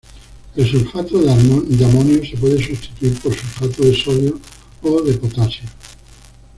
El 0.55 0.67
sulfato 0.67 1.19
de 1.21 1.31
amonio 1.31 2.25
se 2.25 2.35
puede 2.35 2.57
sustituir 2.57 3.13
por 3.19 3.35
sulfato 3.35 3.83
de 3.83 3.95
sodio 3.95 4.39
o 4.81 4.99
de 5.03 5.13
potasio. 5.13 5.65